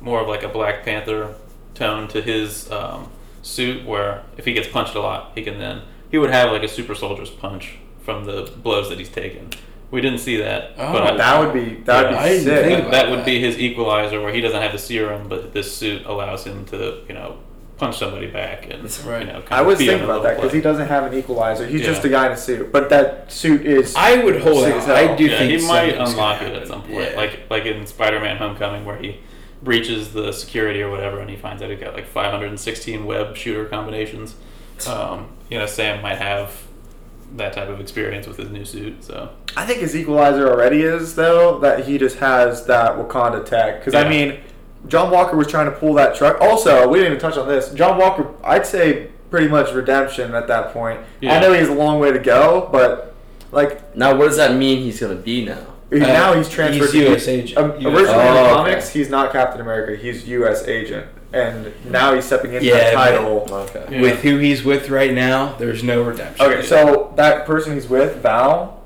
[0.00, 1.34] more of like a Black Panther
[1.74, 3.10] tone to his um,
[3.42, 6.62] suit, where if he gets punched a lot, he can then he would have like
[6.62, 9.50] a super soldier's punch from the blows that he's taken.
[9.90, 12.44] We didn't see that, Oh, but That would be that would Yeah, I be didn't
[12.44, 12.82] sick.
[12.84, 16.06] that, that would be his equalizer, where he doesn't have the serum, but this suit
[16.06, 17.38] allows him to you know
[17.80, 19.26] punch somebody back and That's right.
[19.26, 19.40] you know.
[19.40, 21.66] kind I was be thinking about that because he doesn't have an equalizer.
[21.66, 22.70] He's just a guy in a suit.
[22.70, 23.94] But that suit is.
[23.96, 24.90] I would hold Sick out.
[24.90, 27.16] I do yeah, think he might unlock it at some point, Yeah.
[27.16, 29.20] like like in Spider-Man: Homecoming, where he
[29.62, 33.64] breaches the security or whatever, and he finds out he got like 516 web shooter
[33.64, 34.36] combinations.
[34.86, 36.54] Um, you know, Sam might have
[37.36, 39.04] that type of experience with his new suit.
[39.04, 43.80] So I think his equalizer already is though that he just has that Wakanda tech.
[43.80, 44.40] Because I mean,
[44.88, 46.40] John Walker was trying to pull that truck.
[46.40, 47.70] Also, we didn't even touch on this.
[47.74, 51.00] John Walker, I'd say pretty much redemption at that point.
[51.20, 51.36] Yeah.
[51.36, 53.14] I know he has a long way to go, but
[53.52, 55.66] like Now, what does that mean he's gonna be now?
[55.92, 56.90] now he's transferred.
[56.90, 57.58] he's to US agent.
[57.58, 58.54] Um, US originally in the Oh, okay.
[58.54, 60.00] comics, he's not Captain America.
[60.00, 60.66] He's U.S.
[60.68, 63.46] agent, and now he's stepping into Yeah, that but- title.
[63.50, 63.84] Okay.
[63.96, 64.00] Yeah.
[64.02, 68.16] with who he's with right now there's no redemption Okay, so that person he's with,
[68.22, 68.82] Val,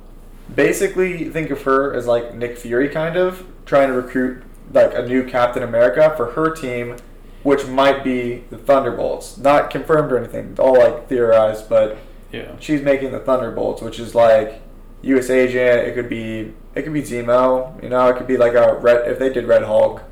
[0.54, 5.02] basically think of her as like Nick Fury, kind of trying to recruit like a
[5.06, 6.96] new Captain America for her team,
[7.42, 9.36] which might be the Thunderbolts.
[9.38, 11.98] Not confirmed or anything, all like theorized, but
[12.32, 12.52] Yeah.
[12.60, 14.60] she's making the Thunderbolts, which is like
[15.02, 15.28] U.S.
[15.30, 15.86] agent.
[15.86, 17.80] It could be it could be Zemo.
[17.82, 19.06] You know, it could be like a red.
[19.08, 20.02] If they did Red Hulk,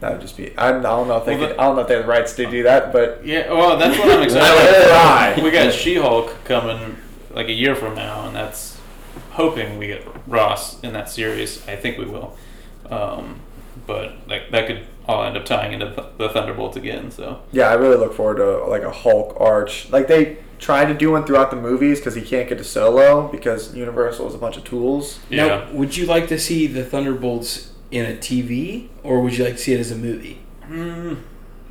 [0.00, 0.52] that would just be.
[0.58, 1.56] I don't, know if they Well, could.
[1.56, 3.78] the- I don't know if they have the rights to do that, but Yeah, well,
[3.78, 5.42] that's what I'm excited about.
[5.42, 6.96] We got She-Hulk coming
[7.32, 8.76] like a year from now, and that's
[9.30, 11.66] hoping we get Ross in that series.
[11.66, 12.36] I think we will,
[12.90, 13.40] um,
[13.86, 17.10] but like that could all end up tying into th- the Thunderbolts again.
[17.10, 19.88] So yeah, I really look forward to like a Hulk arch.
[19.90, 23.28] Like they tried to do one throughout the movies because he can't get to Solo
[23.28, 25.20] because Universal is a bunch of tools.
[25.28, 29.44] yeah, Now, would you like to see the Thunderbolts in a TV, or would you
[29.44, 30.40] like to see it as a movie?
[30.68, 31.18] Mm,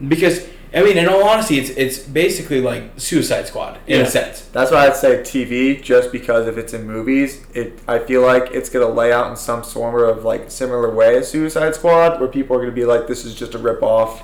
[0.07, 4.05] Because I mean, in all honesty, it's it's basically like Suicide Squad in Yeah.
[4.05, 4.41] a sense.
[4.51, 8.49] That's why I'd say TV, just because if it's in movies, it I feel like
[8.51, 12.27] it's gonna lay out in some sort of like similar way as Suicide Squad, where
[12.27, 14.23] people are gonna be like, "This is just a rip off."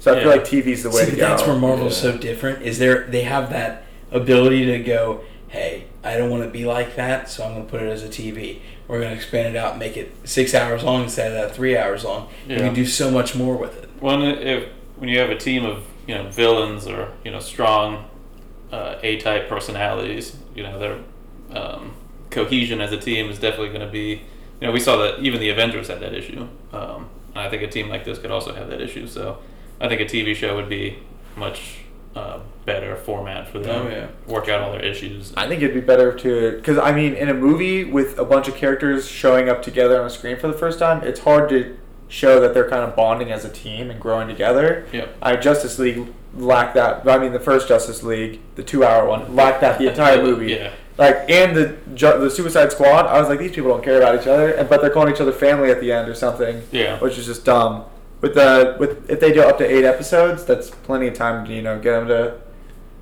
[0.00, 0.22] So I Yeah.
[0.22, 1.28] feel like TV's the way See, to but go.
[1.28, 2.12] that's where Marvel's Yeah.
[2.12, 2.62] so different.
[2.62, 6.96] Is there they have that ability to go, hey, I don't want to be like
[6.96, 8.60] that, so I'm gonna put it as a TV.
[8.88, 12.04] We're gonna expand it out, make it six hours long instead of that three hours
[12.04, 12.26] long.
[12.48, 12.62] You Yeah.
[12.64, 13.88] can do so much more with it.
[14.00, 14.64] When if
[15.00, 18.08] when you have a team of you know villains or you know strong
[18.70, 20.98] uh, A-type personalities, you know their
[21.58, 21.94] um,
[22.30, 24.22] cohesion as a team is definitely going to be.
[24.60, 26.46] You know, we saw that even the Avengers had that issue.
[26.72, 29.06] Um, and I think a team like this could also have that issue.
[29.06, 29.38] So
[29.80, 30.98] I think a TV show would be
[31.34, 31.78] much
[32.14, 33.86] uh, better format for them.
[33.86, 34.08] Oh, yeah.
[34.26, 35.32] Work out all their issues.
[35.34, 38.48] I think it'd be better to, because I mean, in a movie with a bunch
[38.48, 41.78] of characters showing up together on a screen for the first time, it's hard to
[42.10, 44.86] show that they're kind of bonding as a team and growing together.
[44.92, 45.16] Yep.
[45.22, 47.08] I Justice League lacked that.
[47.08, 50.52] I mean, the first Justice League, the two-hour one, lacked that the entire movie.
[50.52, 50.72] Yeah.
[50.98, 54.26] Like, and the the Suicide Squad, I was like, these people don't care about each
[54.26, 56.98] other, and but they're calling each other family at the end or something, Yeah.
[56.98, 57.84] which is just dumb.
[58.20, 61.54] With the with if they do up to eight episodes, that's plenty of time to
[61.54, 62.34] you know get them to,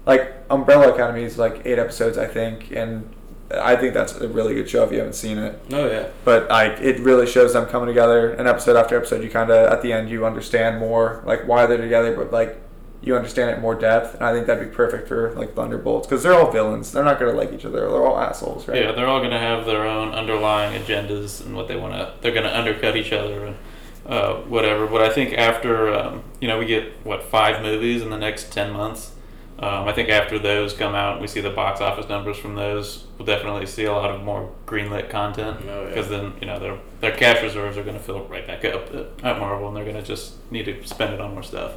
[0.06, 3.08] like Umbrella Academy is like eight episodes I think, and
[3.50, 5.60] I think that's a really good show if you haven't seen it.
[5.72, 6.08] Oh yeah.
[6.24, 9.72] But like it really shows them coming together, and episode after episode, you kind of
[9.72, 12.60] at the end you understand more like why they're together, but like
[13.00, 16.22] you understand it more depth, and I think that'd be perfect for like Thunderbolts because
[16.22, 16.92] they're all villains.
[16.92, 17.80] They're not gonna like each other.
[17.80, 18.82] They're all assholes, right?
[18.82, 22.12] Yeah, they're all going to have their own underlying agendas and what they want to.
[22.20, 23.56] They're going to undercut each other and
[24.04, 24.86] uh, whatever.
[24.86, 28.52] But I think after um, you know we get what five movies in the next
[28.52, 29.12] ten months.
[29.60, 33.06] Um, I think after those come out, we see the box office numbers from those.
[33.18, 35.88] We'll definitely see a lot of more greenlit content Oh, yeah.
[35.88, 38.86] because then you know their their cash reserves are going to fill right back up
[38.94, 41.72] at, at Marvel, and they're going to just need to spend it on more stuff.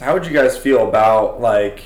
[0.00, 1.82] How would you guys feel about like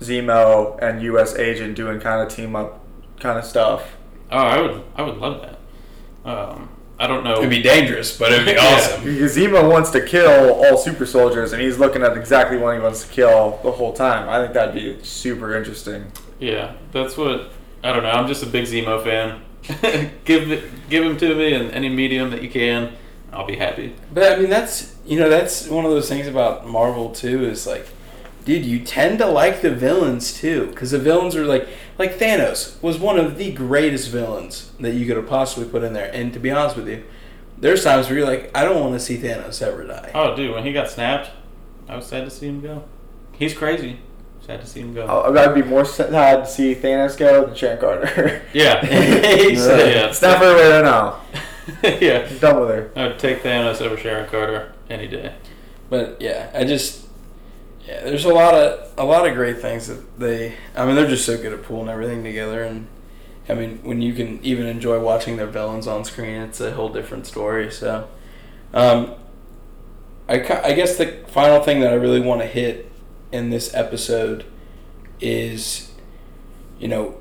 [0.00, 1.36] Zemo and U.S.
[1.36, 2.84] Agent doing kind of team up
[3.20, 3.92] kind of stuff?
[4.30, 5.58] Oh, I would I would love that.
[6.28, 6.68] Um,
[7.02, 7.38] I don't know.
[7.38, 8.60] It'd be dangerous, but it'd be Yeah.
[8.76, 9.04] awesome.
[9.04, 12.80] Because Zemo wants to kill all super soldiers, and he's looking at exactly one he
[12.82, 14.28] wants to kill the whole time.
[14.28, 16.12] I think that'd be super interesting.
[16.38, 17.50] Yeah, that's what
[17.82, 18.10] I don't know.
[18.10, 19.42] I'm just a big Zemo fan.
[20.24, 22.92] give it, give him to me in any medium that you can.
[23.32, 23.94] I'll be happy.
[24.12, 27.44] But I mean, that's you know that's one of those things about Marvel too.
[27.46, 27.86] Is like,
[28.44, 32.80] dude, you tend to like the villains too, because the villains are like like Thanos
[32.82, 36.10] was one of the greatest villains that you could have possibly put in there.
[36.12, 37.04] And to be honest with you,
[37.58, 40.10] there's times where you're like, I don't want to see Thanos ever die.
[40.14, 41.30] Oh, dude, when he got snapped,
[41.88, 42.84] I was sad to see him go.
[43.32, 44.00] He's crazy.
[44.44, 45.06] Sad to see him go.
[45.08, 46.10] Oh, I'd be more sad
[46.44, 48.42] to see Thanos go than Sharon Carter.
[48.52, 48.84] Yeah.
[49.48, 50.10] He said- yeah.
[50.12, 51.20] Snap her away now.
[52.00, 52.26] yeah.
[52.28, 52.90] I'm done with her.
[52.96, 55.34] I would take Thanos over Sharon Carter any day.
[55.88, 57.06] But yeah, I just
[57.86, 60.54] yeah, there's a lot of a lot of great things that they.
[60.76, 62.86] I mean, they're just so good at pulling everything together, and
[63.48, 66.88] I mean, when you can even enjoy watching their villains on screen, it's a whole
[66.88, 67.70] different story.
[67.72, 68.08] So,
[68.72, 69.14] um,
[70.28, 72.90] I I guess the final thing that I really want to hit
[73.32, 74.44] in this episode
[75.20, 75.90] is,
[76.78, 77.16] you know,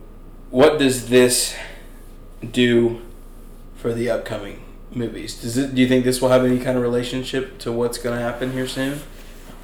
[0.51, 1.55] what does this
[2.51, 3.01] do
[3.75, 5.41] for the upcoming movies?
[5.41, 5.73] Does it?
[5.73, 8.51] Do you think this will have any kind of relationship to what's going to happen
[8.51, 9.01] here soon?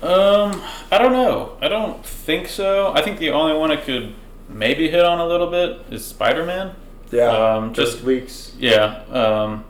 [0.02, 1.58] Um, I don't know.
[1.62, 2.94] I don't think so.
[2.94, 4.14] I think the only one it could
[4.48, 6.76] maybe hit on a little bit is Spider Man.
[7.12, 7.30] Yeah.
[7.30, 8.54] Um, just weeks.
[8.60, 9.66] Yeah, um,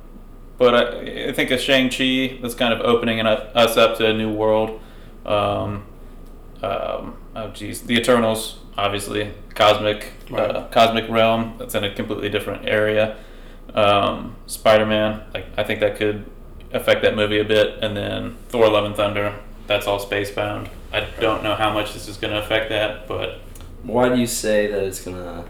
[0.57, 4.13] but I, I think a Shang Chi that's kind of opening us up to a
[4.13, 4.81] new world.
[5.25, 5.85] Um,
[6.61, 11.55] um, oh geez, the Eternals, obviously, cosmic, uh, cosmic realm.
[11.59, 13.17] That's in a completely different area.
[13.73, 16.25] Um, Spider Man, like I think that could
[16.73, 19.39] affect that movie a bit, and then Thor: Love and Thunder.
[19.67, 20.69] That's all space bound.
[20.91, 23.41] I don't know how much this is going to affect that, but
[23.84, 25.45] Why do you say that it's gonna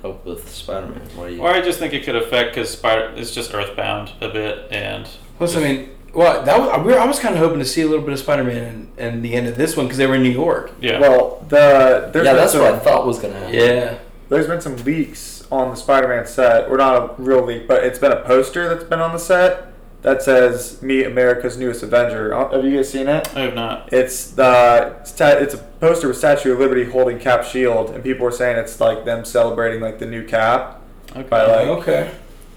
[0.00, 1.00] help with Spider-Man?
[1.14, 1.40] Why do you?
[1.40, 5.08] or I just think it could affect because Spider it's just Earthbound a bit, and
[5.38, 7.82] Plus, I mean, well, that was, we were, I was kind of hoping to see
[7.82, 10.06] a little bit of Spider Man in, in the end of this one because they
[10.06, 10.72] were in New York.
[10.80, 11.00] Yeah.
[11.00, 13.54] Well, the there's yeah, been that's some, what I thought was gonna happen.
[13.54, 13.98] Yeah.
[14.28, 16.68] there's been some leaks on the Spider-Man set.
[16.68, 19.71] Or not a real leak, but it's been a poster that's been on the set
[20.02, 23.28] that says "Meet America's Newest Avenger." Uh, Have you guys seen it?
[23.36, 23.92] I have not.
[23.92, 28.30] It's the it's a poster with Statue of Liberty holding Cap shield, and people were
[28.32, 30.80] saying it's like them celebrating like the new Cap.
[31.10, 31.22] Okay.
[31.28, 32.10] By like, Okay.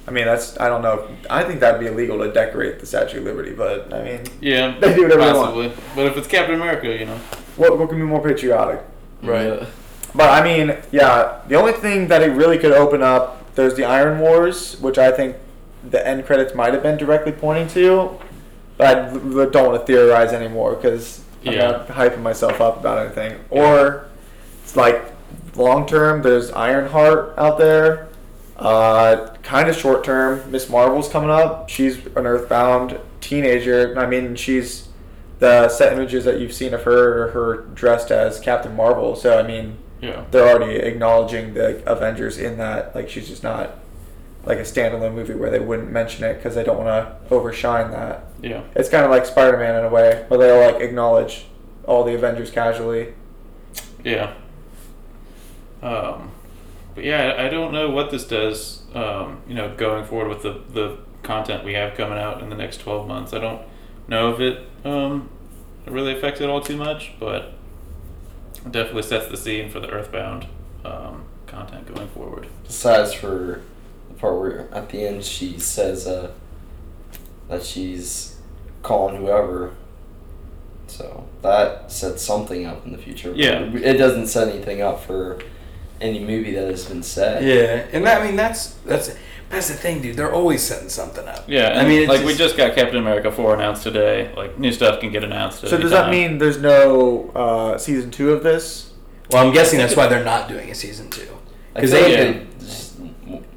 [0.07, 1.07] I mean that's I don't know.
[1.29, 4.77] I think that'd be illegal to decorate the Statue of Liberty, but I mean, yeah.
[4.79, 5.53] They do whatever they want.
[5.55, 5.71] possibly.
[5.95, 7.17] But if it's Captain America, you know.
[7.57, 8.81] what what can be more patriotic?
[9.23, 9.47] Right.
[9.47, 9.65] Yeah.
[10.13, 13.83] But I mean, yeah, the only thing that it really could open up, there's the
[13.83, 15.35] Armor Wars, which I think
[15.89, 18.17] the end credits might have been directly pointing to.
[18.77, 21.71] But I don't want to theorize anymore because I'm Yeah.
[21.71, 23.39] not hyping myself up about anything.
[23.49, 24.05] Or
[24.63, 25.01] it's like
[25.55, 28.07] long term, there's Ironheart out there.
[28.57, 31.69] Uh, kind of short term, Miss Marvel's coming up.
[31.69, 33.93] She's an Earthbound teenager.
[33.97, 34.87] I mean, she's
[35.39, 39.15] the set images that you've seen of her, are her dressed as Captain Marvel.
[39.15, 40.21] So I mean, Yeah.
[40.31, 42.95] they're already acknowledging the Avengers in that.
[42.95, 43.71] Like she's just not
[44.45, 47.91] like a standalone movie where they wouldn't mention it because they don't want to overshine
[47.91, 48.25] that.
[48.41, 48.63] Yeah.
[48.75, 51.45] It's kind of like Spider Man in a way, where they'll like acknowledge
[51.85, 53.13] all the Avengers casually.
[54.03, 54.33] Yeah.
[55.81, 56.31] Um,
[56.93, 58.83] but yeah, I I don't know what this does.
[58.93, 62.55] Um, you know, going forward with the the content we have coming out in the
[62.55, 63.61] next twelve months, I don't
[64.07, 65.29] know if it um
[65.87, 67.53] really affects it all too much, but
[68.65, 70.47] it definitely sets the scene for the Earthbound
[70.83, 72.47] um, content going forward.
[72.63, 73.61] Besides for the
[74.19, 76.31] part where at the end she says uh,
[77.49, 78.37] that she's
[78.83, 79.73] calling whoever.
[80.87, 83.33] So that sets something up in the future.
[83.35, 83.61] Yeah.
[83.73, 85.39] It doesn't set anything up for
[85.99, 87.41] any movie that has been set.
[87.43, 89.15] Yeah, and that, I mean that's that's
[89.49, 90.15] that's the thing, dude.
[90.17, 91.45] They're always setting something up.
[91.47, 94.31] Yeah, I mean, it's like we just got Captain America four announced today.
[94.35, 95.63] Like new stuff can get announced.
[95.63, 96.11] At So any does that time.
[96.11, 98.91] mean there's no uh, season two of this?
[99.31, 101.27] Well, I'm guessing that's why they're not doing a season two.
[101.73, 102.93] because feel they- like they just,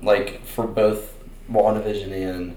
[0.03, 1.15] like for both
[1.49, 2.57] WandaVision and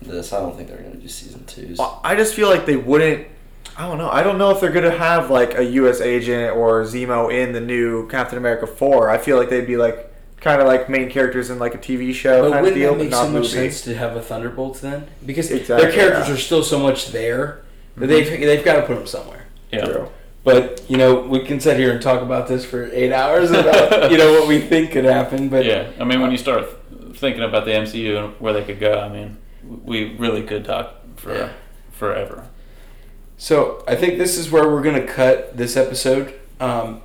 [0.00, 1.78] this, I don't think they're gonna do season twos.
[1.78, 3.28] I just feel like they wouldn't.
[3.76, 4.10] I don't know.
[4.10, 6.00] I don't know if they're gonna have like a U.S.
[6.00, 9.08] agent or Zemo in the new Captain America four.
[9.08, 12.12] I feel like they'd be like kind of like main characters in like a TV
[12.12, 13.48] show But kind of wouldn't deal, but make not so much movie.
[13.48, 15.06] sense to have a Thunderbolts then?
[15.24, 16.34] Because Exactly, their characters yeah.
[16.34, 17.62] are still so much there
[17.96, 18.30] that mm-hmm.
[18.30, 19.46] they've they've got to put them somewhere.
[19.70, 19.84] Yeah.
[19.84, 20.08] True.
[20.42, 24.10] But you know, we can sit here and talk about this for eight hours about
[24.10, 25.48] you know what we think could happen.
[25.48, 26.81] But yeah, I mean, when you start
[27.22, 30.96] thinking about the MCU and where they could go, I mean, we really could talk
[31.16, 31.48] for Yeah.
[31.92, 32.48] forever.
[33.38, 36.34] So I think this is where we're gonna cut this episode.
[36.60, 37.00] Um,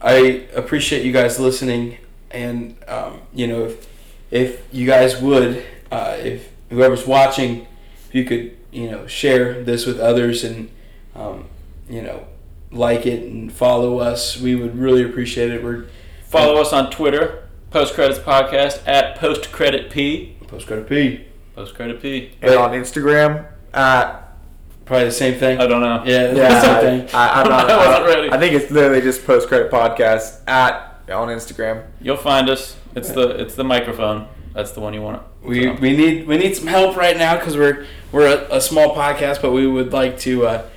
[0.00, 1.96] I appreciate you guys listening,
[2.30, 3.86] and um, you know if
[4.30, 7.66] if you guys would, uh, if whoever's watching,
[8.08, 10.68] if you could you know share this with others and
[11.14, 11.46] um,
[11.88, 12.26] you know
[12.70, 15.62] like it and follow us, we would really appreciate it.
[15.64, 15.86] We're
[16.28, 17.43] Follow us on Twitter,
[17.74, 20.36] Post Credits Podcast at Post Credit P.
[20.46, 21.24] post credit P,
[21.56, 22.30] Post Credit P.
[22.40, 24.38] And on Instagram at
[24.84, 25.58] probably the same thing.
[25.58, 26.04] I don't know.
[26.06, 27.14] Yeah, yeah, the same I, thing.
[27.16, 27.68] I, I'm not.
[27.70, 28.30] I wasn't I, ready.
[28.30, 31.84] I think it's literally just post credit podcast at on Instagram.
[32.00, 32.76] You'll find us.
[32.94, 34.28] It's the it's the microphone.
[34.52, 35.24] That's the one you want.
[35.42, 38.94] We, we need we need some help right now because we're we're a, a small
[38.94, 40.68] podcast, but we would like to uh,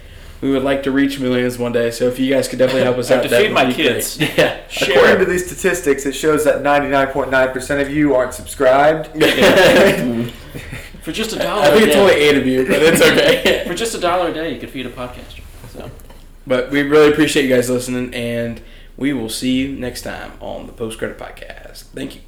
[0.41, 1.89] we would like to reach millions one day.
[1.91, 3.53] So if you guys could definitely help us I have out, to that feed would
[3.53, 3.85] my be great.
[3.87, 4.19] kids.
[4.37, 9.07] Yeah, According to these statistics, it shows that 99.9% of you aren't subscribed.
[11.01, 11.63] For just a dollar.
[11.63, 13.63] I think it's only eight of you, but it's okay.
[13.65, 15.41] For just a dollar a day, you could feed a podcaster.
[15.69, 15.89] So.
[16.45, 18.61] but we really appreciate you guys listening, and
[18.97, 21.83] we will see you next time on the Post Credit Podcast.
[21.93, 22.21] Thank you.